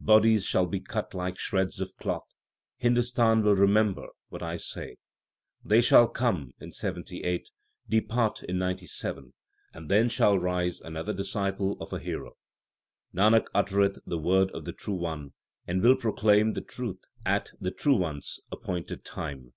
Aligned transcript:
Bodies 0.00 0.46
shall 0.46 0.64
be 0.64 0.80
cut 0.80 1.12
like 1.12 1.38
shreds 1.38 1.78
of 1.78 1.94
cloth; 1.98 2.26
Hindustan 2.78 3.42
will 3.42 3.54
remember 3.54 4.06
what 4.30 4.42
I 4.42 4.56
say. 4.56 4.96
They 5.62 5.82
shall 5.82 6.08
come 6.08 6.52
in 6.58 6.72
78, 6.72 7.50
depart 7.86 8.42
in 8.44 8.56
97, 8.56 9.34
and 9.74 9.90
then 9.90 10.08
shall 10.08 10.38
rise 10.38 10.80
another 10.80 11.12
disciple 11.12 11.76
of 11.82 11.92
a 11.92 11.98
hero. 11.98 12.32
1 13.10 13.32
Nanak 13.34 13.48
uttereth 13.54 13.98
the 14.06 14.16
word 14.16 14.50
of 14.52 14.64
the 14.64 14.72
True 14.72 14.94
One, 14.98 15.34
and 15.66 15.82
will 15.82 15.96
pro 15.96 16.14
claim 16.14 16.54
the 16.54 16.62
truth 16.62 17.02
at 17.26 17.50
the 17.60 17.70
True 17.70 17.96
One 17.96 18.16
s 18.16 18.40
appointed 18.50 19.04
time. 19.04 19.52